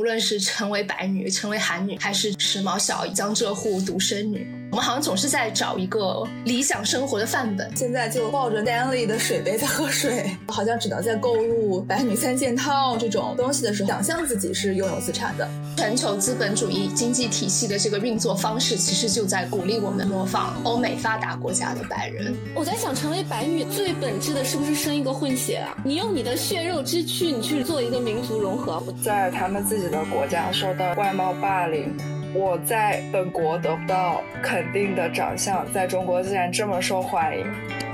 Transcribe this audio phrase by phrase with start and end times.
[0.00, 7.70] 无论是成为白女、成为韩女，还是时髦小江浙沪独生女，我们好像总是在找一个理想生活的范本。
[7.76, 15.48] 现在就抱着 Stanley 的水杯在喝水，好像只能在购入白女三件套这种东西的时候，想象自己是拥有资产的。
[15.76, 22.34] 全球资本主义经济体系的这个运作方式，其实就在鼓励我们模仿欧美发达国家的白人。
[22.52, 25.76] 我在想，成为白女最本质的是不是生一个混血啊？
[25.84, 30.50] 你用你的血肉之躯，你去做一个民族融合，在他们自己的国家。
[30.50, 31.96] 受到外貌霸凌，
[32.34, 37.46] 我在本国得不到肯定的长相，在中国竟然这么受欢迎。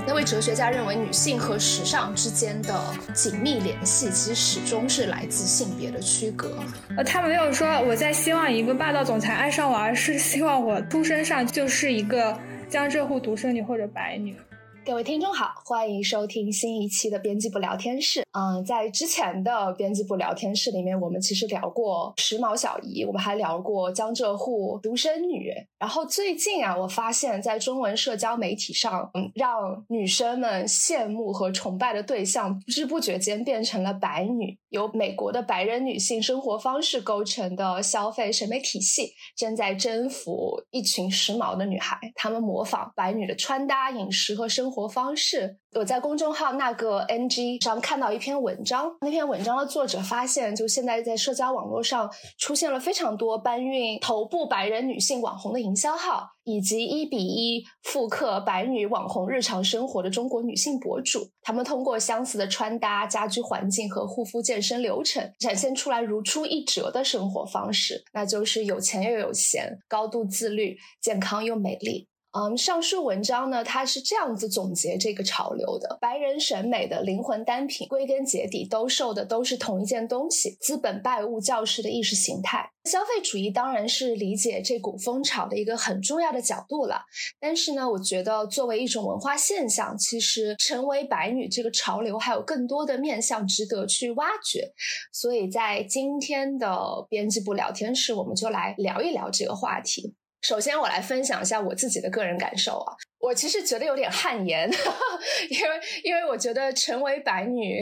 [0.07, 2.73] 那位哲学家认为，女性和时尚之间的
[3.13, 6.57] 紧密联系，其实始终是来自性别的区隔。
[6.97, 12.35] 呃，他没有说我在希望一个霸道总裁爱上我，而是希望我出身上就是一个
[12.67, 14.35] 江浙沪独生女或者白女。
[14.83, 18.25] 各位听众好，欢迎收听新一期的编辑部聊天室。
[18.31, 25.53] 嗯，在之前的编辑部聊天室里面，我们其实聊过时髦小姨，我们还聊过江浙沪独生女。
[25.77, 34.57] 然后最近啊，我发现，在中文社交媒体上，嗯，让女生们羡慕和崇拜的对象，不知不觉间变成了白女。
[34.71, 41.97] 由美国的白人女性生活方式构成的消费审美体系，正在征服一群时髦的女孩。
[42.15, 45.60] 她们模仿白女的穿搭、饮食和生活方式。
[45.73, 61.29] 我在公众号那个 NG 上看到一篇文章，那篇文章的作者发现，就现在在社交网络上出现了非常多搬运头部白人女性网红的营销号，以及一比一复刻白女网红日常生活的中国女性博主。
[61.41, 72.09] 他们通过相似的穿搭、家居环境和护肤健身流程，展现出来如出一辙的生活方式，那就是有钱又有闲，高度自律，健康又美丽。
[72.33, 82.71] 嗯，上述文章呢，它是这样子总结这个潮流的：白人审美的灵魂单品，归根结底都受的都是同一件东西——资本拜物教式的意识形态。
[82.85, 87.01] 消费主义当然是理解这股风潮的一个很重要的角度了。
[87.39, 94.71] 但是呢，我觉得作为一种文化现象，其实成为白女这个潮流还有更多的面向值得去挖掘。
[95.11, 100.15] 所以在今天的编辑部聊天室，我们就来聊一聊这个话题。
[100.41, 104.69] 首先，我来分享一下我自己的个人感受啊，我其实觉得有点汗颜，
[105.49, 107.81] 因为因为我觉得成为白女，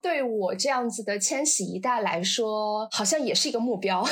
[0.00, 4.02] 对我这样子的千禧一代来说，好像也是一个目标，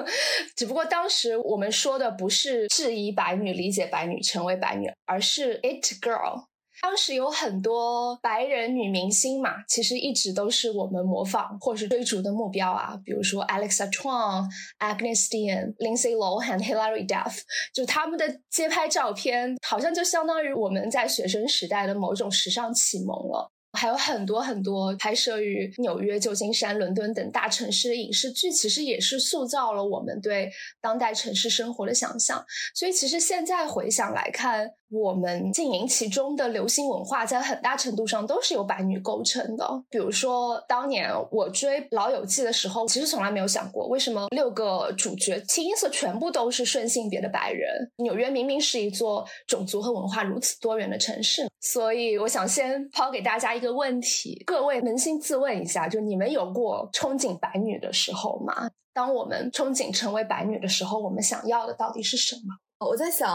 [0.54, 6.44] 只不过当时我们说的不是质疑白女、理解白女、成为白女，而是 it girl。
[6.84, 12.94] 当时有很多白人女明星嘛，其实一直都是我们模仿或是追逐的目标啊。
[13.02, 14.46] 比如说 Alexa Chong、
[14.78, 17.38] Agnes Dean、Lindsay Lohan、Hilary Duff，
[17.72, 23.50] 就他们的街拍照片，好像就相当于我们在学生时代的某种时尚启蒙了。
[23.76, 30.48] 还有很多很多拍摄于纽约、旧金山、伦敦等大城市的影视剧，其实也是塑造了我们对
[30.80, 32.44] 当代城市生活的想象。
[32.72, 39.68] 所以，其实现在回想来看，我们经营其中的流行文化，在很大程度上都是由白女构成的。
[39.90, 47.90] 比如说，当年我追《老友记》的时候，其实从来没有想过，为什么六个主角清一色全部都是顺性别的白人？
[47.96, 51.48] 纽约明明是一座种族和文化如此多元的城市。
[51.60, 58.70] 所以，我想先抛给大家一个问题：各位扪心自问一下，就你们有过憧憬白女的时候吗？
[58.92, 62.54] 当我们憧憬成为白女的时候，我们想要的到底是什么？
[62.86, 63.28] 我在想，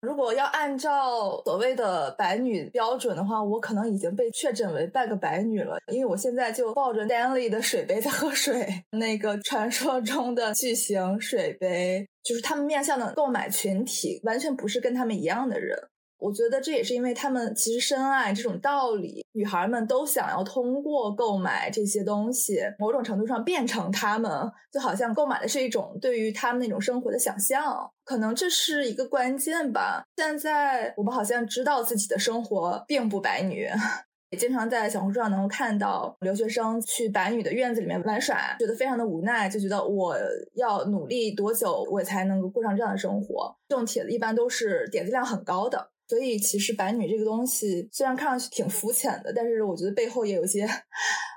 [0.00, 8.66] 如果要按照所谓的白女标准的话，我可能已经被确诊为半个白女了，因为我现在就抱着 Daily 的水杯在喝水。
[8.90, 15.78] 那个传说中的巨型水杯，就是他们面向的购买群体，完全不是跟他们一样的人。
[16.22, 24.30] 我觉得这也是因为他们其实深爱这种道理，女孩们都想要通过购买这些东西，某种程度上变成他们，
[24.72, 30.04] 就好像购买的是一种对于他们那种生活的想象，可能这是一个关键吧。
[30.16, 33.68] 现在我们好像知道自己的生活并不白女，
[34.30, 40.16] 也经常在小红书上能够看到留学生去白女的院子里面玩耍，觉得非常的无奈，就觉得我
[40.54, 43.52] 要努力多久我才能够过上这样的生活？
[43.68, 45.90] 这种帖子一般都是点击量很高的。
[46.12, 50.68] 所以，其实白女这个东西虽然看上去挺肤浅的，但是我觉得背后也有些，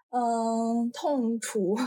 [0.10, 1.78] 嗯，痛楚。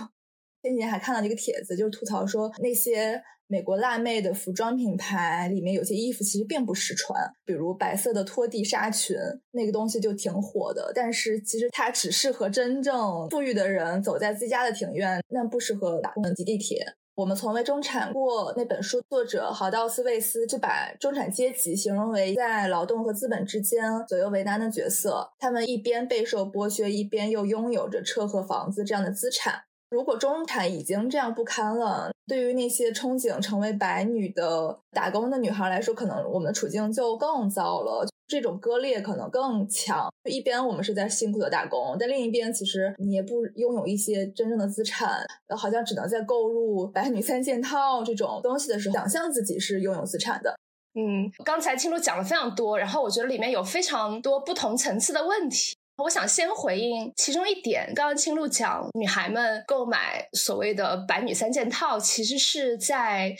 [0.62, 7.14] 前几天还看到一个帖子，就是吐槽说那些美国辣妹的服装品牌里面有些衣服其实并不实穿，
[7.44, 9.14] 比如白色的拖地纱裙，
[9.50, 10.91] 那个东西就挺火的。
[10.94, 16.94] 但是其实它只适合真正富裕的人走在自家的庭院，那不适合打工挤地铁。
[17.19, 25.29] 我们从未中产过那本书，作者豪道斯魏斯就把中产阶级形容为在劳动和资本之间左右为难的角色。
[25.41, 29.62] 他们一边备受剥削，一边又拥有着车和房子这样的资产。
[29.90, 38.06] 如果中产已经这样不堪了，对于那些憧憬成为白女的打工的女孩来说，可能我们的处境就更糟了。
[38.26, 40.06] 这种割裂可能更强。
[40.29, 45.25] 一边我们是在辛苦的打工，但另一边其实你也不拥有一些真正的资产，
[45.56, 50.55] 好像只能在购入白女三件套这种东西的时候，想象自己是拥有资产的。
[50.94, 55.75] 嗯，刚才青鹿讲了非常多，然后我觉得里面有非常多不同层次的问题。
[55.99, 63.35] 我想先回应其中一点，刚刚青鹿讲，女孩们购买所谓的“白女三件套”，其实是在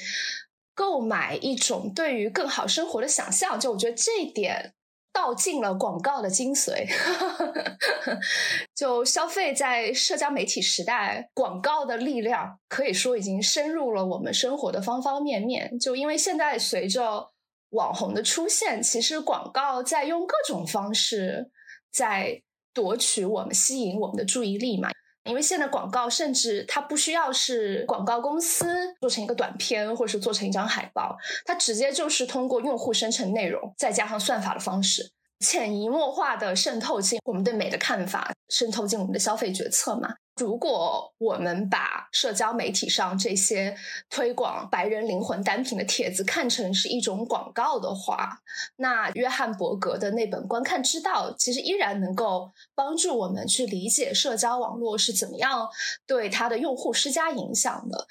[0.75, 3.61] 购买一种对于更好生活的想象。
[3.61, 4.75] 就我觉得这一点
[5.13, 6.85] 道尽了广告的精髓。
[8.75, 15.79] 就消费在社交媒体时代，广告的力量可以说已经深入了我们生活的方方面面。
[15.79, 17.31] 就因为现在随着
[17.71, 21.53] 网红的出现，其实广告在用各种方式
[21.93, 22.43] 在。
[22.79, 24.89] 夺取我们、吸引我们的注意力嘛？
[25.25, 35.11] 因为现在广告甚至它不需要是广告公司做成一个短片，或者是做成一张海报，它直接就是通过用户生成内容，再加上算法的方式，
[35.41, 40.15] 潜移默化的渗透进我们对美的看法，渗透进我们的消费决策嘛。
[40.41, 43.77] 如果我们把社交媒体上这些
[44.09, 48.39] 推广白人灵魂单品的帖子看成是一种广告的话，
[48.77, 55.69] 那约翰伯格的那本《观看之道》其实依然能够帮助我们去理解社交网络是怎么样
[56.07, 58.07] 对它的用户施加影响的。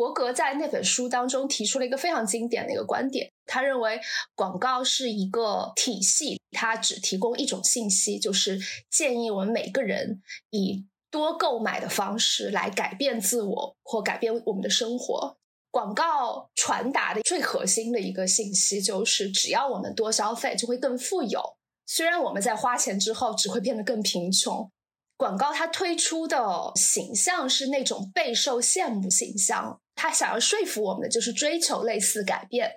[0.00, 4.00] 伯格在那本书当中提出了一个非常经典的一个观点，他认为
[4.34, 8.58] 广告是一个体系，它只提供一种信息，就是
[8.88, 10.86] 建议我们每个人以。
[11.10, 15.36] 多购买的方式来改变自我或改变我们的生活。
[15.72, 21.56] 广告传达的最核心的一个信息就是，只要我们多消费，就会更富有。
[21.84, 24.70] 虽然我们在花钱之后只会变得更贫穷。
[25.16, 29.80] 广告它推出的形象是那种备受羡慕形象。
[30.02, 32.70] 他想要说服我们的就是追求类似改变，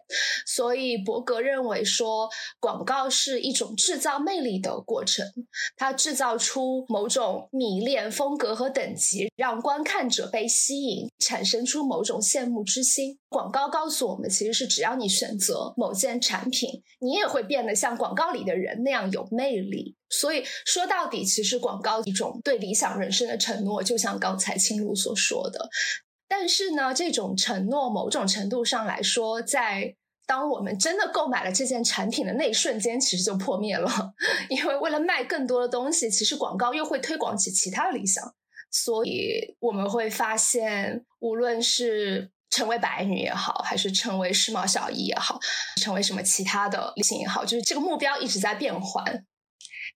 [0.45, 2.27] 所以伯格认为说
[2.59, 5.25] 广告是一种制造魅力的过程，
[5.77, 13.17] 它制造出某种迷恋风格和等级，让观看者被吸引，产生出某种羡慕之心。
[13.29, 19.95] 广告告诉我们，其实是只要你选择某件产品，你也会变得像广告里的人那样有魅力。
[20.09, 25.67] 所以说到底，其实广告一种对理想人生的承诺，就像刚才青露所说的。
[26.35, 29.95] 但是呢，这种承诺某种程度上来说，在
[30.25, 33.87] 当我们真的购买了这件产品的那一瞬间，其实就破灭了。
[34.49, 38.33] 因为为了卖更多的东西，其实广告又会推广起其他的理想，
[38.71, 45.39] 所以我们会发现，无论是成为白女也好，还是成为时髦小姨也好，
[45.79, 49.23] 成为什么其他的女性也好，就是这个目标一直在变换。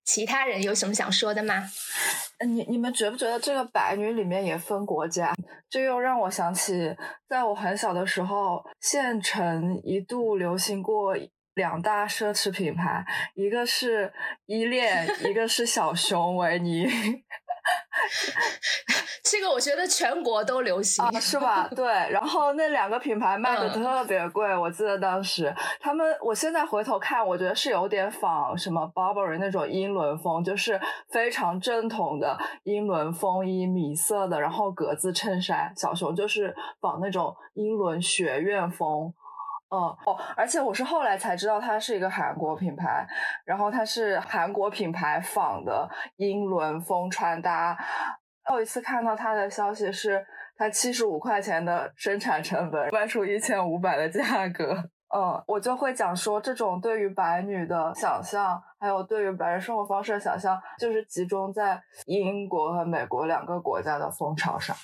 [0.08, 1.70] 其他人有什么想说的吗？
[2.40, 5.34] 嗯你你们觉不觉得这个白女里面也分国家？
[5.70, 6.96] 这又让我想起，
[7.28, 11.14] 在我很小的时候，县城一度流行过
[11.56, 13.06] 两大奢侈品牌，
[13.36, 14.14] 一个是
[14.46, 16.88] 依恋，一个是小熊维尼。
[19.24, 21.68] 这个我觉得全国都流行，是吧？
[21.76, 30.80] 对，然后那两个品牌卖的特别贵，我记得当时他们，我现在回头看，我觉得是有点仿什么 Burberry 那种英伦风，就是
[31.10, 35.74] 非常正统的英伦风衣，米色的，然后格子衬衫。
[35.76, 39.14] 小熊就是仿那种英伦学院风，
[39.70, 43.06] 嗯哦，而且我是后来才知道它是一个韩国品牌，
[43.46, 47.78] 然后它是韩国品牌仿的英伦风穿搭。
[48.46, 54.74] 后一次看到它的消息是，它七十五块钱的生产成本卖出一千五百的价格。
[55.14, 64.76] 嗯，我就会讲说，这种对于白女的想象，还有对于白人生活方式的想象，就是集中在英国和美国两个国家的风潮上。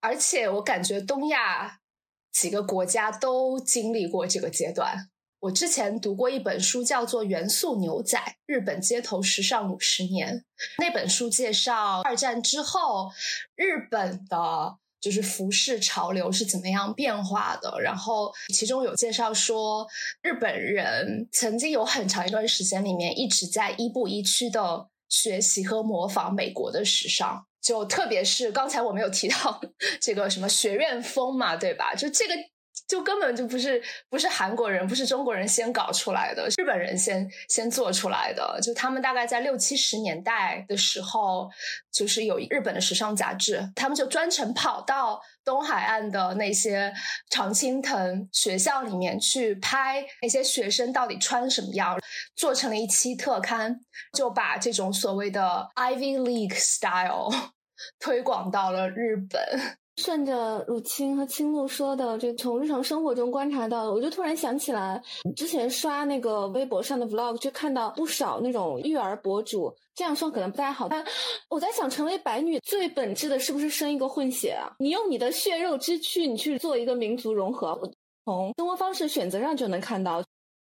[0.00, 1.70] 而且我感觉东亚
[2.32, 5.08] 几个国家都经历过这个阶段。
[5.40, 10.36] 我之前读过一本书，叫做《元素牛仔：日本街头时尚五十年》。
[10.78, 13.10] 那本书介绍二战之后
[13.56, 17.80] 日本的，就是服饰潮流是怎么样变化的。
[17.80, 19.84] 然后其中有介绍说，
[20.22, 27.44] 日本人曾经有很长一段时间里面一直在一步一趋的学习和模仿美国的时尚。
[27.62, 29.60] 就特别是刚才我们有提到
[30.00, 31.94] 这个什么学院风嘛，对吧？
[31.94, 32.34] 就这个。
[32.92, 38.60] 就根本就不是不是韩国人，不是中国人先搞出来的，日本人先先做出来的。
[38.62, 41.48] 就他们大概在六七十年代的时候，
[41.90, 46.92] 就是有日本的时尚杂志，他们就专程跑到东海岸的那些
[47.30, 51.98] 常青藤学校里面去拍那些学生到底穿什么样，
[52.36, 53.80] 做成了一期特刊，
[54.12, 57.52] 就把这种所谓的 Ivy League style。
[57.98, 59.78] 推广到了日本。
[59.96, 65.02] 顺着乳清和青露说的，这从日常生活中观察到，我就突然想起来，
[65.36, 69.74] 之前刷那个微博上的 vlog，就看到不少那种育儿博主。
[69.94, 71.04] 这样说可能不太好，但
[71.50, 74.72] 我在想，成为白女最本质的是不是生一个混血啊？
[74.78, 77.78] 你用你的血肉之躯，你去做一个民族融合，
[78.24, 80.22] 从生活方式选择上就能看到。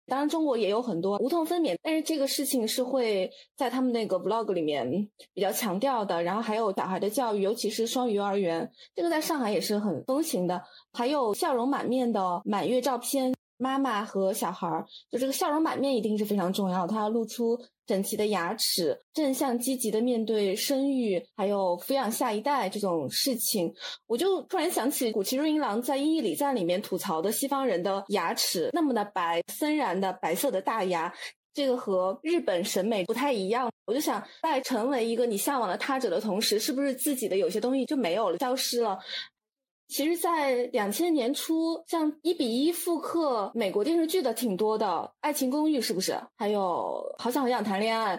[0.07, 6.23] 当然，中国也有很多无痛分娩，但是这个事情是会在他们那个 vlog 里面比较强调的。
[6.23, 10.63] 然后还有小孩的教育，尤其是双语幼儿园，这个在上海也是很风行的。
[10.93, 17.59] 还有笑容满面的满月照片，妈妈和小孩儿，就这个笑容满面一定是非常重要，他要露出。
[17.87, 23.73] 整齐的牙齿，正向积极的面对生育，还有抚养下一代这种事情，
[24.07, 31.13] 我就突然想起古奇润一郎在《英译礼赞》里面吐槽的西方人的牙齿那么的白，森然的白色的大牙，
[31.53, 33.71] 这个和日本审美不太一样。
[33.85, 38.99] 我就想，在成为一个你向往的他者的同时，是不是自己的有些东西就没有了，消失了？
[39.87, 44.85] 其实，在两千年初，像一比一复刻美国电视剧的挺多的，
[45.21, 46.19] 《爱情公寓》是不是？
[46.35, 46.59] 还有
[47.23, 48.17] 《好想好想谈恋爱》。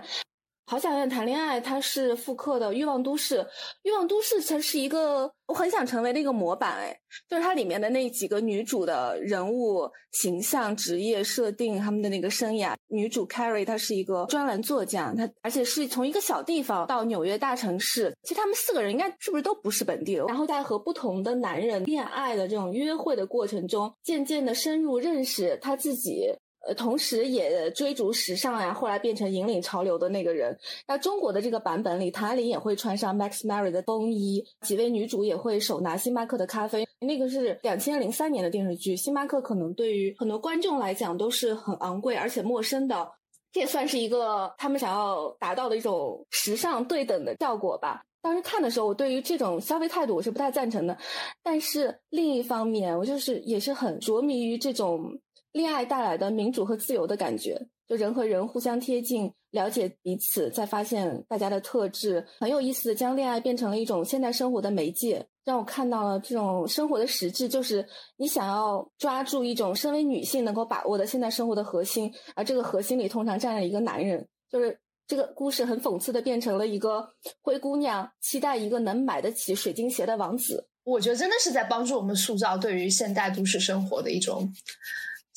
[0.71, 3.39] 好想要谈恋爱，它是复刻的《欲望都市》。
[3.85, 6.95] 《欲望都市》它是一个我很想成为的一个模板，哎，
[7.27, 12.75] 就是它里面的那几个女主的人物形象、职业设定、他们的那个生涯。
[12.89, 18.15] 女主 Carrie 她是一个专栏作家，她而且是从一个小地方到纽约大城市。
[18.23, 20.27] 其实他们四个人应该是不是都不是本地人？
[20.27, 26.31] 然后在和不同的男人恋爱的这种约会的过程中，渐渐的深入认识她自己。
[26.75, 30.57] 同时也追逐时尚呀，后来变成引领潮流的那个人。
[30.87, 36.87] 那中国的这个版本里，唐爱玲也会穿上 Max Mary 的风衣，几位女主也会手拿星巴克的咖啡。
[37.01, 43.09] 那个是两千零三年的电视剧，星巴克可能对于很多观众来讲都是很昂贵而且陌生的，
[43.53, 48.03] 这也算是一个他们想要达到的一种时尚对等的效果吧。
[48.21, 50.99] 当时看的时候，我对于这种消费态度我是不太赞成的，
[51.43, 55.19] 但是另一方面，我就是也是很着迷于这种。
[55.59, 67.85] 恋爱带来的民主和自由的感觉，就人和人互相贴近，了解彼此，再发现大家的特质，很有意思的将恋爱变成了一种现代生活的媒介，让我看到了这种生活的实质，就是
[68.17, 77.09] 你想要抓住一种身为女性能够把握的现代生活的核心，而这个核心里通常站着一个男人，就是这个故事很讽刺的变成了一个
[77.43, 84.53] 灰姑娘期待一个能买得起水晶鞋的王子，我觉得真的是在帮助我们塑造对于现代都市生活的一种。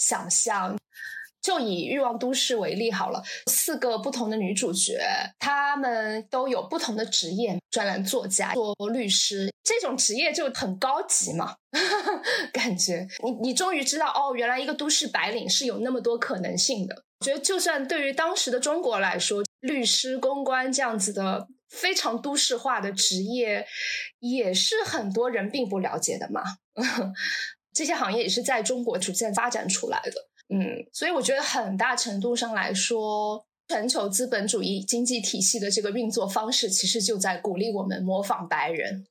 [0.01, 0.75] 想象，
[1.41, 4.99] 就以《欲望都市》为例好了，四个不同的女主角，
[5.37, 11.55] 她们都有不同的职业，专栏作家、做律师，这种职业就很高级嘛，
[12.51, 17.03] 感觉你你终于知道哦，原来一个都市白领是有那么多可能性的。
[17.19, 23.67] 我觉得，就算对于当时的中国来说，律师、公关这样子的非常都市化的职业，
[24.19, 26.41] 也是很多人并不了解的嘛。
[27.73, 39.05] 这些行业也是在中国逐渐发展出来的，嗯，所以我觉得很大程度上来说，全球资本主义经济体系的这个运作方式，其实就在鼓励我们模仿白人，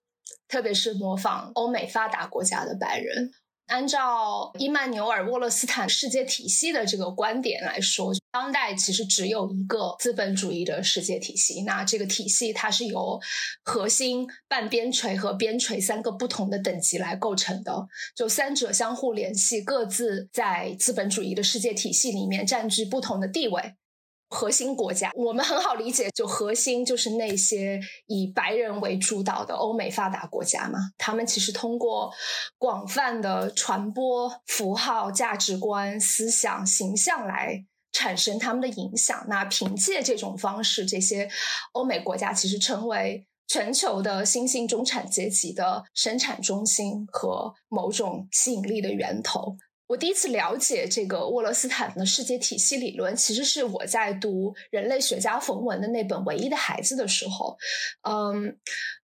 [0.47, 3.33] 特别是模仿欧美发达国家的白人。
[3.71, 11.63] 按照伊曼纽尔·沃勒斯坦世界体系的这个观点来说，当代其实只有一个资本主义的世界体系。
[11.63, 13.21] 那这个体系它是由
[13.63, 17.87] 核心、半边陲和边陲三个不同的等级来构成的，
[18.17, 23.77] 就三者相互联系，各自在资本主义的世界体系里面占据不同的地位。
[24.31, 30.79] 核心国家，我们很好理解，就核心就是那些以白人为主导的欧美发达国家嘛。
[30.97, 32.13] 他们其实通过
[32.57, 39.27] 广泛的传播符号、价值观、思想、形象来产生他们的影响。
[39.29, 41.29] 那凭借这种方式，这些
[41.73, 49.57] 欧美国家其实成为全球的新兴中产阶级的生产中心和某种吸引力的源头。
[49.91, 57.59] 我第一次了解这个沃勒斯坦的世界体系理论，其实是我在读人类学家冯文的那本《唯一的孩子》的时候。
[58.09, 58.57] 嗯，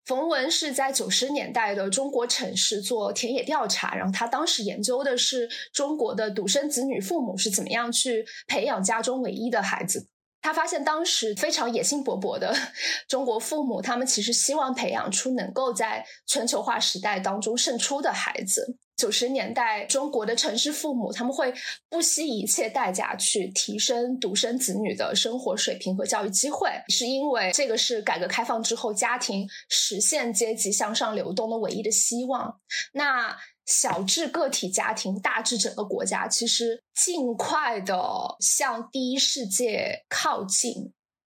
[0.05, 10.07] 冯文是在九十年代的中国城市做田野调查，然后他当时研究的是中国的独生子女父母是怎么样去培养家中唯一的孩子。
[10.41, 12.55] 他发现当时非常野心勃勃的
[13.09, 18.79] 中国父母，他们其实希望培养出能够在全球化时代当中胜出的孩子。
[18.97, 21.53] 九十年代中国的城市父母，他们会
[21.91, 32.59] 不惜一切代价去提升独生子女的生活水平和教育机会，是因为这个是改革开放之后家庭实现阶级向上流动的唯一的希望。
[32.93, 33.37] 那
[33.67, 37.99] 小至个体家庭，大至整个国家，其实尽快的
[38.41, 40.93] 向第一世界靠近，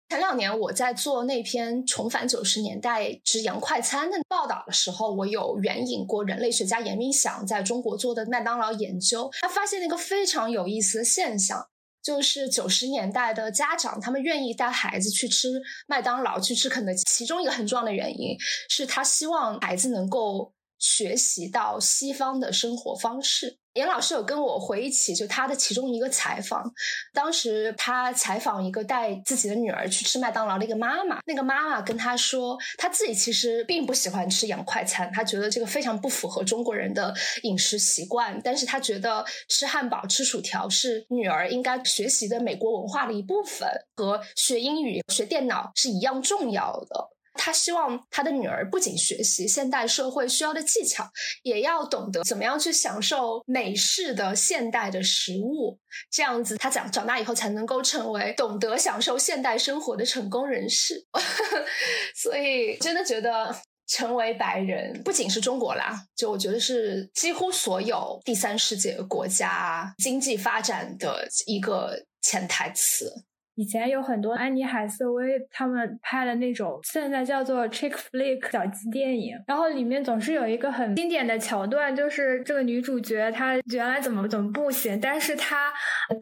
[0.09, 11.63] 前两年我在做那篇《重返九十年代之洋快餐》的报道的时候，我有援引过人类学家严明祥在中国做的麦当劳研究，他发现了一个非常有意思的现象，
[12.03, 18.35] 就是九十年代的家长他们愿意带孩子去吃麦当劳、去吃肯德基，其中一个很重要的原因
[18.71, 23.59] 是他希望孩子能够学习到西方的生活方式。
[23.75, 26.69] 严老师有跟我回忆起，就他的其中一个采访，
[27.13, 47.11] 当时他采访一个带自己的女儿去吃麦当劳的一个妈妈，那个妈妈跟他说，他自己其实并不喜欢吃洋快餐，他觉得这个非常不符合中国人的饮食习惯，但是他觉得吃汉堡、吃薯条是女儿应该学习的美国文化的一部分，和学英语、学电脑是一样重要的。
[47.39, 51.09] 他希望他的女儿不仅学习现代社会需要的技巧，
[51.43, 55.79] 也要懂得怎么样去享受美式的现代的食物。
[56.11, 61.07] 这样子，他长长大以后才能够成为懂得享受现代生活的成功人士。
[62.15, 73.25] 所以，真的觉得成为白人不仅是中国啦，就我觉得是几乎所有第三世界国家经济发展的一个潜台词。
[73.59, 85.73] 以前有很多安妮海瑟薇他们拍的那种，现在叫做 chick flick 小鸡电影，然后里面总是有一个很经典的桥段，就是这个女主角她原来怎么怎么不行，但是她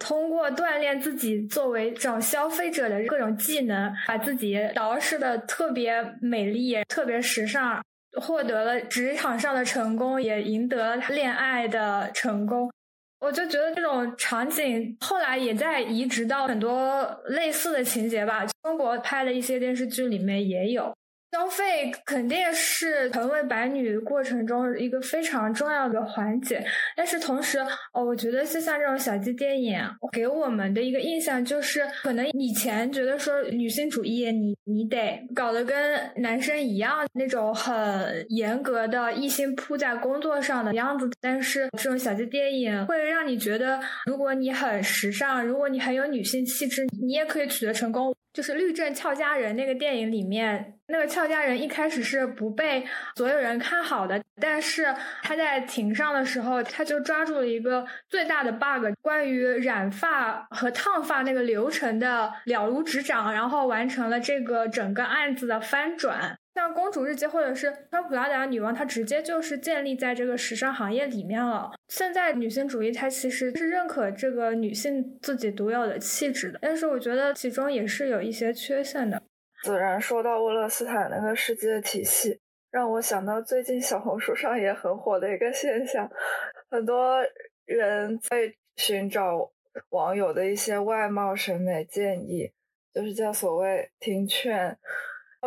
[0.01, 7.85] 通过锻炼自己作为这种消费者的各种技能，把自己捯饬的特别美丽、特别时尚，
[8.19, 12.71] 获得了职场上的成功，也赢得了恋爱的成功。
[13.27, 20.95] 我就觉得这种场景后来也在移植到很多类似的情节吧，中国拍的一些电视剧里面也有。
[21.33, 26.65] 消费肯定是成为白女过程中一个非常重要的环节，
[26.97, 27.59] 但是同时，
[27.93, 29.79] 哦，我觉得就像这种小鸡电影，
[30.13, 48.15] 给我们的一个印象就是，可能以前觉得说女性主义，你你得搞得跟男生一样那种很严格的一心扑在工作上的样子，但是这种小鸡电影会让你觉得，如果你很时尚，如果你很有女性气质，你也可以取得成功。
[48.37, 66.39] 就是《律政俏佳人》那个电影里面，那个俏佳人一开始是不被所有人看好的，但是他在庭上的时候，他就抓住了一个最大的 bug，关于染发和烫发那个流程的了如指掌，然后完成了这个整个案子的翻转。
[66.57, 71.71] 像《公主日记》或者是《穿普拉达女王》，它直接就是建立在这个时尚行业里面了。
[71.89, 79.23] 现在女性主义它其实是认可这个女性自己独有的气质的，但是我觉得其中也是有一些缺陷的。
[79.65, 82.41] 子然说到沃勒斯坦那个世界体系，
[82.71, 86.11] 让我想到最近小红书上也很火的一个现象，
[86.71, 87.23] 很多
[87.67, 89.53] 人在寻找
[89.91, 92.51] 网友的一些外貌审美建议，
[92.95, 94.79] 就是叫所谓听劝。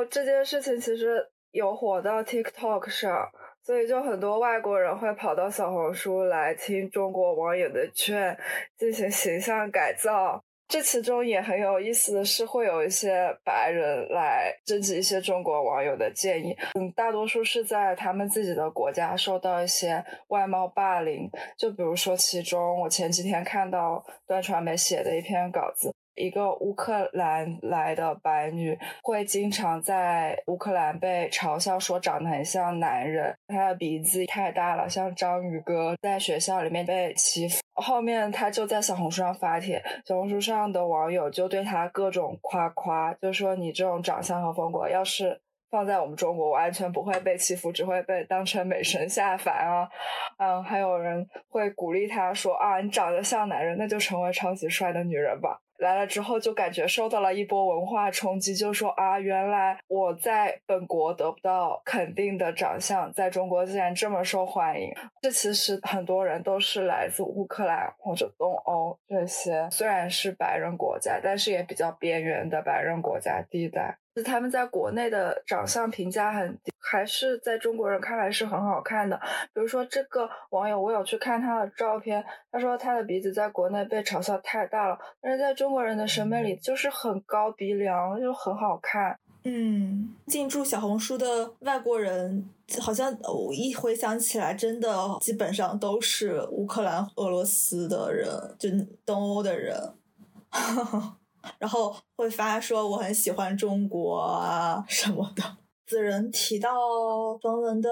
[0.05, 3.29] 这件事情其实有火到 TikTok 上，
[3.63, 8.37] 所以就很多外国人会跑到小红书来听中国网友的劝，
[8.77, 10.43] 进行形象改造。
[10.67, 16.55] 这其中也很有意思的是，会有一些白人来征集一些中国网友的建议。
[16.75, 21.27] 嗯，大多数是在他们自己的国家受到一些外貌霸凌。
[21.57, 25.91] 就比如说，其中我前几天看到端传媒写的一篇稿子。
[26.19, 37.61] 一个乌克兰来的白女会经常在乌克兰被嘲笑说长得很像男人，她的鼻子太大了，像章鱼哥，在学校里面被欺负。
[37.73, 49.87] 后面她就在小红书上发帖，小红书上的网友就对她各种夸夸，就说你这种长相和风格，要是放在我们中国，完全不会被欺负，只会被当成美神下凡啊。
[50.37, 55.61] 嗯，还有人会鼓励她说啊，你长得像男人，那就成为超级帅的女人吧。
[55.79, 64.91] 来了之后就感觉受到了一波文化冲击，就说啊，原来我在本国得不到肯定的长相，在中国竟然这么受欢迎。
[65.21, 73.97] 这其实很多人都是来自乌克兰或者东欧这些，虽然是白人国家，但是也比较边缘的白人国家地带。
[74.21, 79.19] 他们在国内的长相评价很低，还是在中国人看来是很好看的。
[79.53, 89.17] 比如说这个网友，我有去看他的照片，他说他的鼻子在国内被嘲笑太大了，但是在中国人的审美里就是很高鼻梁，就很好看。
[89.45, 92.49] 嗯，进驻小红书的外国人，
[92.81, 98.27] 好像我一回想起来，真的基本上都是乌克兰、俄罗斯的人，
[98.59, 98.69] 就
[99.05, 99.77] 东欧的人。
[101.57, 105.43] 然后会发说我很喜欢中国啊什么的。
[105.89, 106.69] 子仁提到
[107.41, 107.89] 冯文的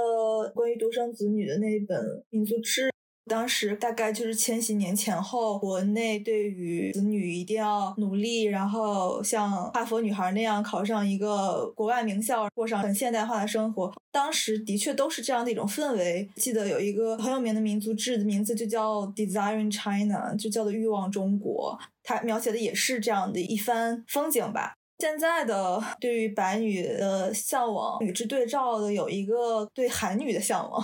[0.54, 2.88] 关于独生子女的那一本《民族志》，
[3.28, 13.94] 当时大概就是千禧年前后，国内对于子女一定要努力，然后像哈佛女孩那样考上一个国外名校，过上很现代化的生活。
[14.12, 16.28] 当时的确都是这样的一种氛围。
[16.36, 21.78] 记得有一个很有名的民族志的名字就叫《Desire in China》，就叫做欲望中国。
[22.04, 24.74] 它描写的也是这样的一番风景吧。
[25.00, 30.84] 现在的对于白女的向往与之对照的有一个对韩女的向往。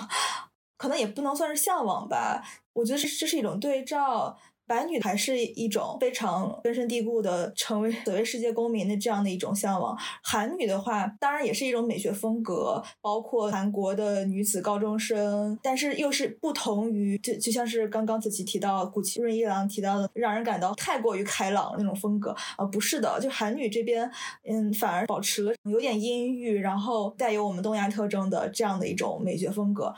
[0.77, 4.37] 可能也不能算是向往吧，我觉得这这是一种对照。
[4.65, 9.95] 白女还是一种非常根深蒂固的成为所谓世界公民的这样的一种向往。
[10.23, 24.09] 韩女的话，当然也是一种美学风格，包括韩国的女子高中生，但是又是不同于就就像是刚刚子琪提到古奇润一郎提到的，让人感到太过于开朗那种风格啊，不是的，就韩女这边，
[24.49, 29.93] 嗯，反而保持了有点阴郁，然后带有我们东亚特征的这样的一种美学风格。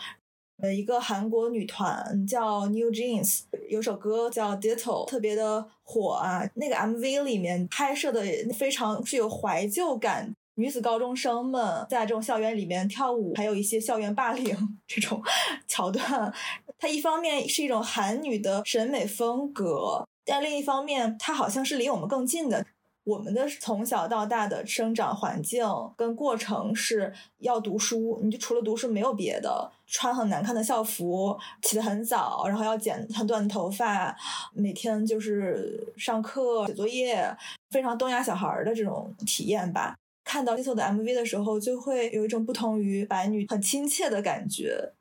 [0.62, 6.50] 呃，一个韩国女团叫 New Jeans，有首歌叫 Ditto，特别的火啊。
[6.56, 8.24] 那个 MV 里面拍摄的
[8.58, 14.56] 非常具有怀旧感，女子高中生们在这种校园里面跳舞，还有一些校园霸凌
[14.88, 15.22] 这种
[15.68, 16.34] 桥段。
[16.80, 22.66] 它一方面是一种韩女的审美风格，但另一方面，它好像是离我们更近的。
[23.06, 25.64] 我们的从小到大的生长环境
[25.96, 29.72] 跟过程是要读书，你就除了读书没有别的。
[29.88, 34.18] 穿很难看的校服，起得很早，然后要剪很短的头发，
[34.54, 37.24] 每天就是上课写作业，
[37.70, 39.96] 非常东亚小孩的这种体验吧。
[40.24, 44.94] 看到 Little 的 MV 的时候，就会有一种不同于白女很亲切的感觉，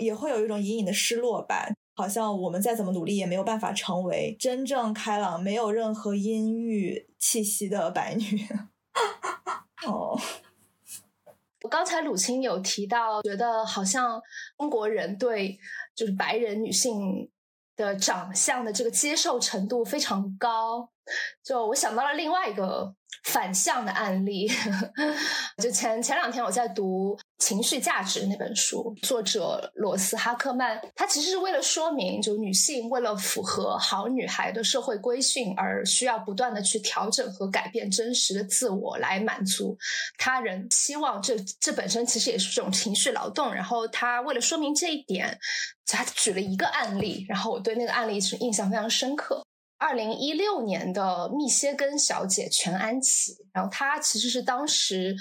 [0.00, 1.68] 也会有一种隐隐的失落吧。
[2.00, 8.46] 好像我们再怎么努力，也没有办法成为真正开朗、没有任何阴郁气息的白女。
[9.86, 10.18] 哦，
[11.62, 14.20] 我刚才鲁青有提到，觉得好像
[14.56, 15.58] 中国人对
[15.94, 17.30] 就是白人女性
[17.76, 20.88] 的长相的这个接受程度非常高，
[21.42, 22.94] 就我想到了另外一个。
[23.24, 24.50] 反向的案例，
[25.62, 39.76] 就前前两天我在读《情绪价值》那本书，作者罗斯哈克曼，他其实是为了说明，就女性为了符合好女孩的社会规训，而需要不断的去调整和改变真实的自我，来满足
[40.18, 41.20] 他人期望。
[41.20, 43.52] 这这本身其实也是这种情绪劳动。
[43.52, 45.38] 然后他为了说明这一点，
[45.86, 49.44] 他举了一个案例，然后我对那个案例是印象非常深刻。
[49.80, 55.16] 二零一六年的密歇根小姐全安琪，然后她其实是当时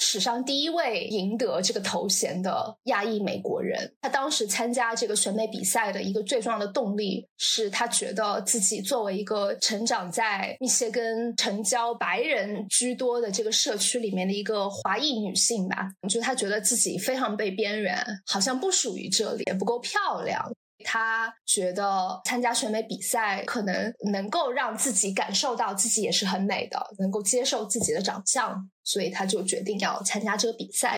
[0.00, 3.92] 史上第一位赢得这个头衔的亚裔美国人。
[4.00, 20.48] 她当时参加这个选美比赛的一个最重要的动力，是她觉得自己作为一个成长在密歇根城郊白人居多的这个社区里面的一个华裔女性吧，就她觉得自己非常被边缘，好像不属于这里，也不够漂亮。
[20.84, 30.96] 他觉得参加选美比赛可能能够让自己感受到自己也是很美的，能够接受自己的长相，所以他就决定要参加这个比赛。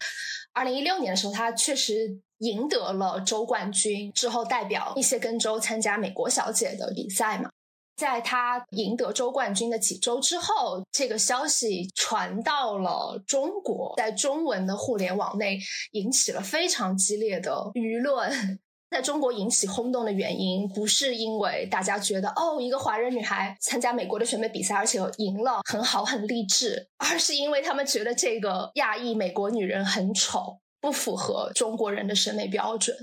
[0.53, 7.51] 二零一六年的时候，他确实赢得了州冠军，之后代表密歇根州参加美国小姐的比赛嘛。
[7.97, 15.59] 在他赢得州冠军的几周之后，这个消息传到了中国，在中文的互联网内
[15.93, 18.59] 引起了非常激烈的舆论。
[18.91, 32.97] 在中国引起轰动的原因，不是因为大家觉得哦，一个华人女孩参加美国的选美比赛，而且赢了，很好，很励志，而是因为他们觉得这个亚裔美国女人很丑，不符合中国人的审美标准。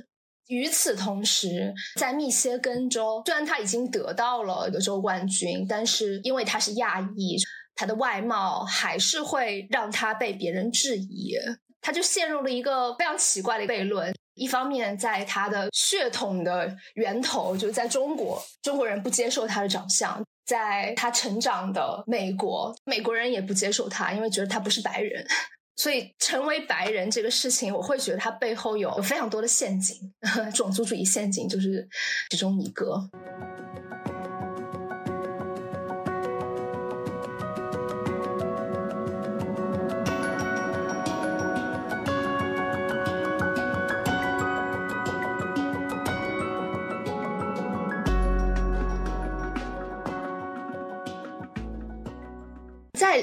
[0.47, 7.37] 与此同时，在密歇根州，虽然她已经得到了一个州冠军，但是因为她是亚裔，
[7.75, 11.33] 她的外貌还是会让她被别人质疑，
[11.81, 14.13] 她就陷入了一个非常奇怪的悖论。
[14.37, 25.25] 一方面，在他的血统的源头，就在中国，中国人不接受他的长相；在他成长的美国，美国人也不接受他，因为觉得他不是白人。
[25.75, 29.95] 所以，成为白人这个事情，我会觉得他背后有非常多的陷阱，
[30.53, 31.87] 种族主义陷阱就是
[32.31, 33.07] 其中一个。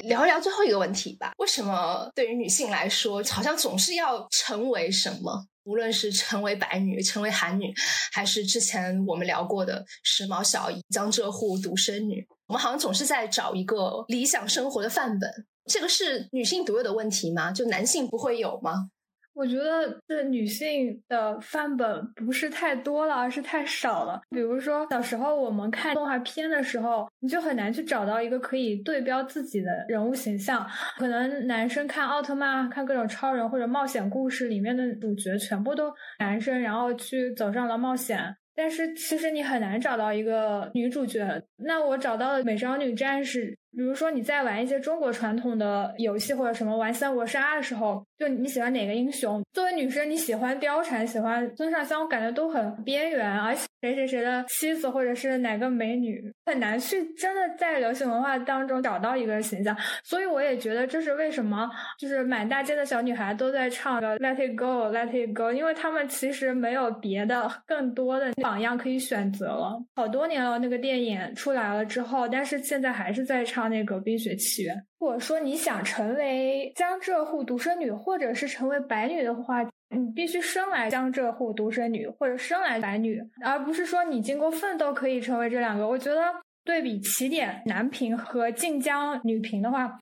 [0.01, 1.33] 聊一聊最后一个问题吧。
[1.39, 5.47] 为什么对于女性来说，好像总是要成为什么？
[5.65, 7.73] 无论是成为白女、成为韩女，
[8.13, 15.31] 还是之前我们聊过的时髦小姨、江浙沪独生女，我们好像总是在找一个理想生活的范本。
[15.67, 17.51] 这个是女性独有的问题吗？
[17.51, 18.91] 就男性不会有吗？
[19.35, 24.21] 我觉得这女性的范本不是太多了，而是太少了。
[24.31, 30.65] 比如说小时候我们看动画片的时候，你就很难去找到一个可以对标自己的人物形象。
[30.97, 38.37] 可能男生看奥特曼、看各种超人或者冒险故事里面的主角全部都男生，然后去走上了冒险。
[38.57, 41.43] 但是其实你很难找到一个女主角。
[41.57, 43.59] 那我找到了美少女战士。
[43.77, 49.43] 比如说你在玩一些中国传统的游戏或者什么玩三国杀的时候，就你喜欢哪个英雄？
[49.53, 59.77] 作为女生，你喜欢貂蝉、喜欢孙尚香，我感觉都很边缘，而且谁谁谁的妻子或者是哪个美女，很难去真的在流行文化当中找到一个形象。
[60.05, 69.83] 所以我也觉得这是为什么，就是满大街的小女孩都在唱的 Let It Go, Let It Go，因为她们其实没有别的更多的榜样可以选择了。
[69.97, 73.64] 好多年了，那个电影出来了之后，但是现在还是在唱。
[73.69, 85.87] 那个《冰雪奇缘》，如果说你想成为江浙沪独生女，或者是成为白女的话，你必须生来江浙沪独生女，或者生来白女，而不是说你经过奋斗可以成为这两个。
[85.87, 86.21] 我觉得
[86.65, 89.99] 对比起点男频和晋江女频的话。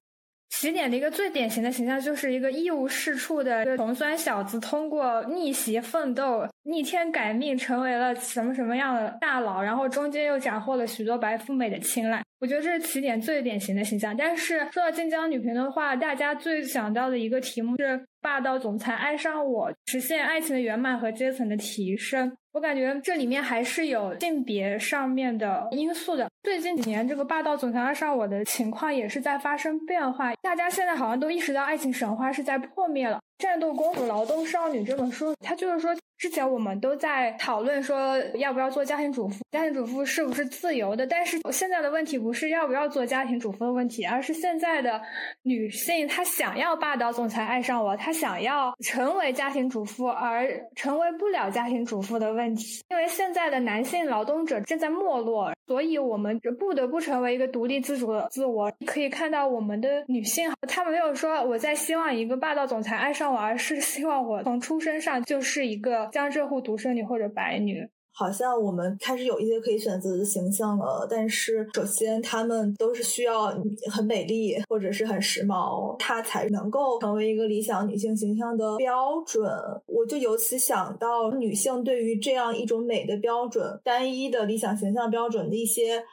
[0.52, 12.22] 起点的一个最典型的形象，就是一个一无是处的穷酸小子，通过逆袭奋斗、逆天改命，成为了什么什么样的大佬，然后中间又斩获了许多白富美的青睐。
[12.38, 14.14] 我觉得这是起点最典型的形象。
[14.16, 22.32] 但是说到晋江女频的话，大家最想到的一个题目是霸道总裁爱上我，实现爱情的圆满和阶层的提升。
[22.52, 26.30] 我感觉这里面还是有性别上面的因素的。
[26.44, 30.32] 最近几年，这个霸道总裁爱上我的情况也是在发生变化。
[30.40, 33.16] 大家现在好像都意识到，爱情神话是在破灭了。
[33.42, 41.04] 《战斗公主、劳动少女》这本书，它就是说，之前我们都在讨论说要不要做家庭主妇，家庭主妇是不是自由的？
[41.04, 45.02] 但是现在的问题不是要不要做家庭主妇的问题，而是现在的
[45.42, 52.84] 女性她想要霸道总裁爱上我，她想要成为家庭主妇而成为不了家庭主妇的问题。
[52.90, 58.70] 因为现在的男性劳动者正在没落，所以我们不得不成为一个独立自主的自我。
[58.84, 63.38] 可以看到我们的女性，她没有说我在希望一个霸道总裁爱上我。
[63.38, 67.88] 而是希望我从出生上就是一个江浙沪独生女或者白女。
[68.14, 73.46] 好像我们开始有一些可以选择的形象了，但是首先他们都是需要
[73.90, 79.50] 很美丽或者是很时髦，她才能够成为一个理想女性形象的标准。
[79.86, 86.04] 我就由此想到，女性对于这样一种美的标准、单一的理想形象标准的一些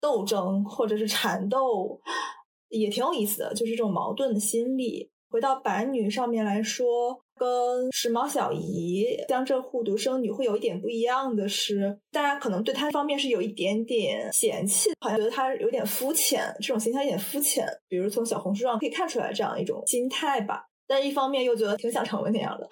[0.00, 2.00] 斗争或者是缠斗，
[2.70, 5.10] 也挺有意思的，就是这种矛盾的心理。
[5.30, 17.66] 回到白女上面来说，跟时髦小姨、江浙沪独生女会有一点不一样的是，大家可能对她方面是有一点点嫌弃，好像觉得她有点肤浅，这种形象有点肤浅。
[17.86, 22.66] 比如从小红书上可以看出来这样一种心态吧，但一方面又觉得挺想成为那样的。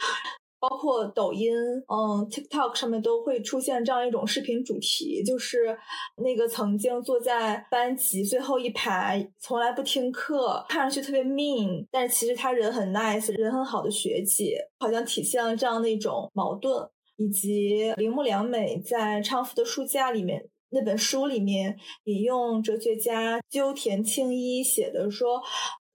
[0.63, 1.53] 包括抖音，
[1.89, 5.77] 嗯，TikTok 上面都会出现这样一种视频主题，就是
[6.19, 16.89] 那个曾经坐在班级最后一排，从来不听课，看上去特别 mean，但是其实他人很 nice，人很好的学姐，好像体现了这样的一种矛盾。
[17.17, 25.41] 以及铃木良美在《昌福的书架》里面那本书里面引用哲学家鸠田清一写的说，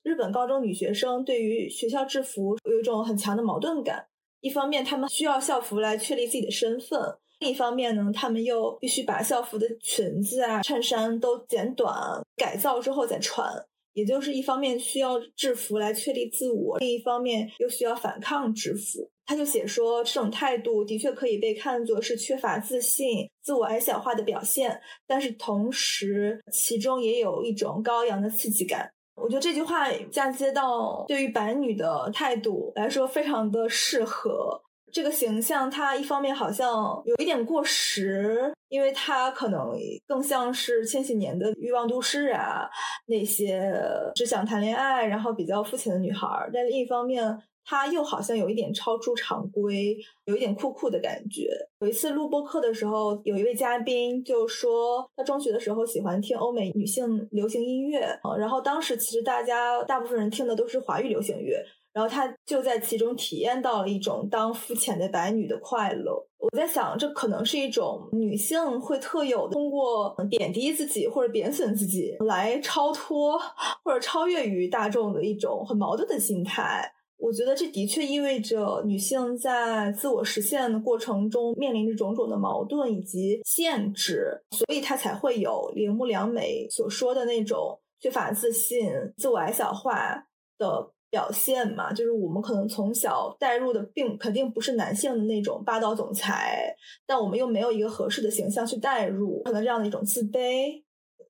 [0.03, 4.06] 日本高中女学生对于学校制服有一种很强的矛盾感。
[4.41, 7.00] 一方面，他们需要校服来确立自己的身份；
[7.39, 11.93] 另一方面呢，他们又必须把校服的裙子啊、衬衫都剪短、
[12.36, 13.52] 改造之后再穿。
[13.93, 19.10] 也就是一方面需要制服来确立自我，另一方面又需要反抗制服。
[19.26, 28.91] 他就写说，这种态度的确可以被看作是缺乏自信、自我矮小化的表现，但是同时其中也有一种高扬的刺激感。
[29.17, 35.69] 我觉得这句话嫁接到对于白女的态度来说，非常的适合这个形象。
[35.69, 39.71] 它一方面好像有一点过时，因为它可能
[40.08, 42.69] 更像是千禧年的欲望都市啊，
[43.08, 43.73] 那些
[44.13, 46.27] 只想谈恋爱，然后比较肤浅的女孩。
[46.53, 47.38] 但另一方面，
[47.69, 51.49] 他又好像有一点超出常规，有一点酷酷的感觉。
[51.82, 66.25] 有一次录播课的时候，有一位嘉宾就说，他中学的时候喜欢听欧美女性流行音乐，然后当时其实大家大部分人听的都是华语流行乐，然后他就在其中体验到了一种当肤浅的白女的快乐。
[66.39, 73.38] 我在想，这可能是一种女性会特有的，通过贬低自己或者贬损自己来超脱
[73.84, 76.93] 或者超越于大众的一种很矛盾的心态。
[77.17, 90.27] 我觉得这的确意味着女性在自我实现的过程中面临着种种的矛盾以及限制，所以她才会有铃木良美所说的那种缺乏自信、自我矮小化
[90.58, 96.75] 的表现嘛，就是我们可能从小带入的并肯定不是男性的那种霸道总裁，
[97.06, 100.84] 但我们又没有一个合适的形象去带入，可能这样的一种自卑。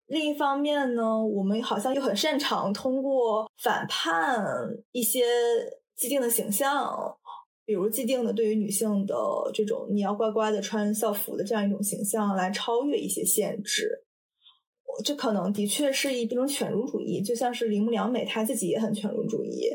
[0.07, 4.43] 另一方面呢，我们好像又很擅长通过反叛
[4.91, 5.25] 一些
[5.95, 7.15] 既定的形象，
[7.65, 9.15] 比如既定的对于女性的
[9.53, 14.05] 这种你要乖乖的穿校服的这样一种形象，来超越一些限制。
[15.03, 19.69] 这可能的确是一种犬儒主义，就像是铃木良美她自己也很犬儒主义，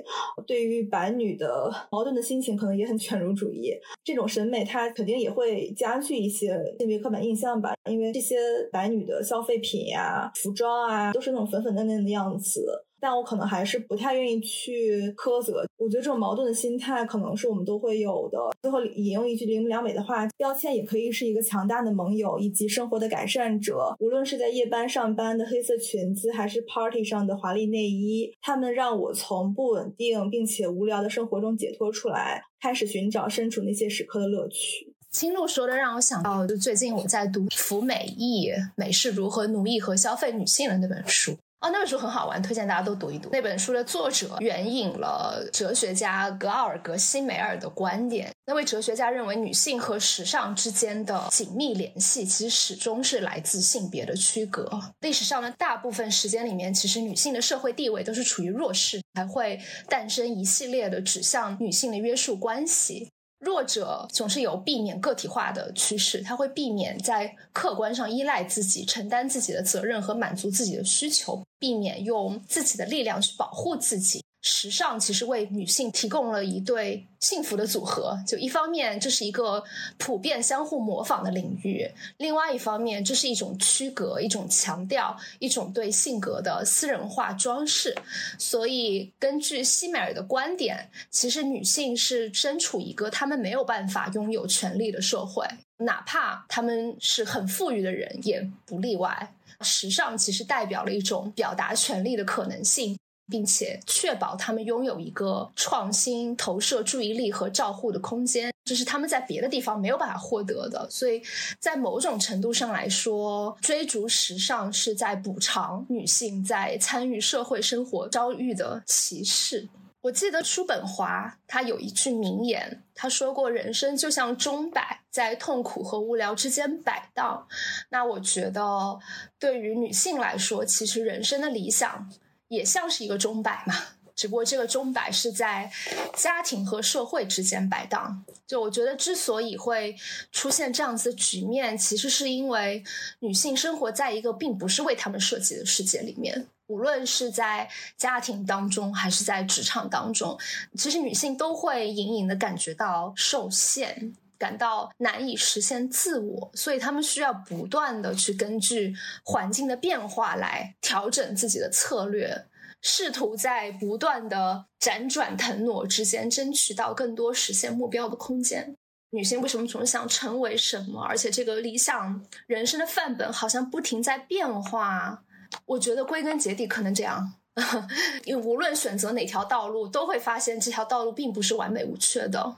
[0.47, 3.73] 对于白女的矛盾的心情可能也很犬儒主义。
[4.05, 8.37] 这种审美它肯定也会加剧一些性别刻板印象吧，因为这些
[8.73, 12.85] 白女的消费品呀、服装啊，都是那种粉粉嫩嫩的样子。
[13.03, 15.67] 但我可能还是不太愿意去苛责。
[15.77, 18.39] 我觉得这种矛盾的心态可能是我们都会有的。
[18.63, 23.93] 最后引用一句铃木良美的话：“标签也可以是一个强大的盟友以及生活的改善者。
[23.99, 41.37] 无论是在夜班上班的黑色裙子，还是 party 上的华丽内衣，他们让我从不稳定并且无聊的生活中解脱出来，开始寻找身处那些时刻的乐趣。”青露说的让我想到，就最近我在读《服美役：美是如何奴役和消费女性的》那本书。
[41.63, 43.29] 哦，那本书很好玩，推荐大家都读一读。
[43.31, 48.33] 那本书的作者援引了哲学家格奥尔格·西梅尔的观点。
[48.47, 54.69] 那位哲学家认为，女性和时尚之间的紧密联系，其实始终是来自性别的区隔。
[55.03, 63.09] 历史上的大部分时间里面，其实女性的社会地位都是处于弱势，才会诞生一系列的指向女性的约束关系。
[63.43, 74.23] 弱者总是有避免个体化的趋势，他会避免在客观上依赖自己、承担自己的责任和满足自己的需求，避免用自己的力量去保护自己。
[74.43, 79.63] 时尚其实为女性提供了一对幸福的组合，就一方面这是一个
[79.99, 87.97] 普遍相互模仿的领域，另外一方面这是一种区隔、一种强调、一种对性格的私人化装饰。
[88.37, 99.35] 所以，根据西美尔的观点，其实女性是身处一个她们没有办法拥有权利的社会，哪怕她们是很富裕的人也不例外。
[99.61, 102.99] 时尚其实代表了一种表达权利的可能性。
[103.33, 110.87] 并且确保他们拥有一个创新、投射注意力和照护的空间，这是他们在别的地方没有办法获得的。
[110.91, 111.23] 所以
[111.59, 119.67] 在某种程度上来说，追逐时尚是在补偿女性在参与社会生活遭遇的歧视。
[120.03, 127.47] 我记得叔本华他有一句名言，他说过：“人生就像钟摆，在痛苦和无聊之间摆荡。”
[127.89, 128.99] 那我觉得，
[129.39, 132.11] 对于女性来说，其实人生的理想。
[132.53, 133.75] 也像是一个钟摆嘛，
[134.15, 135.73] 只不过这个钟摆是在
[136.15, 138.23] 家庭和社会之间摆荡。
[138.47, 139.97] 就我觉得，之所以会
[140.31, 142.85] 出现这样子的局面，其实是因为
[143.21, 146.47] 女性生活在一个并不是为她们设计的世界里面。
[146.67, 150.39] 无论是在家庭当中，还是在职场当中，
[150.77, 162.47] 其实女性都会隐隐的感觉到受限，感到难以实现自我，所以他们需要不断的去根据环境的变化来调整自己的策略。
[162.81, 168.75] 试图在不断的辗转腾挪之间争取到更多实现目标的空间。
[169.11, 171.01] 女性为什么总是想成为什么？
[171.05, 175.23] 而且这个理想人生的范本好像不停在变化。
[175.67, 177.35] 我觉得归根结底可能这样，
[178.25, 182.57] 因为无论选择哪条道路，都会发现这条道路并不是完美无缺的。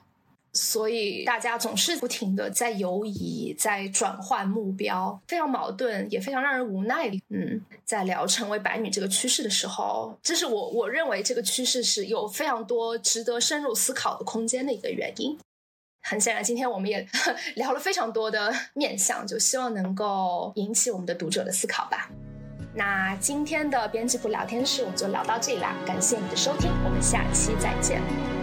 [0.55, 7.11] 所以大家总是不停的在犹疑，在转换目标，非常矛盾，也非常让人无奈。
[7.29, 15.37] 嗯，在聊成为白女这个趋势的时候，这是我我认为这个趋势是有非常多值得深入思考的空间的一个原因。
[16.03, 17.05] 很显然，今天我们也
[17.57, 22.11] 聊了非常多的面向，就希望能够引起我们的读者的思考吧。
[22.77, 28.34] 那今天的编辑部聊天室我们就聊到这里啦，感谢你的收听，我们下期再见。